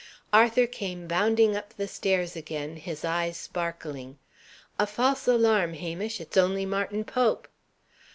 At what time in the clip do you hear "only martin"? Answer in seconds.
6.37-7.03